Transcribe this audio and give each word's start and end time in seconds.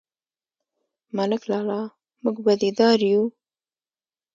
_ملک 1.15 1.41
لالا، 1.51 1.81
موږ 2.23 2.37
بدي 2.45 2.69
دار 2.79 2.99
يو؟ 3.09 3.23